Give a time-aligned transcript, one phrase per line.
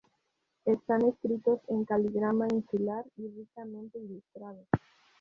[0.65, 4.65] Están escritos en caligrafía insular y ricamente ilustrados.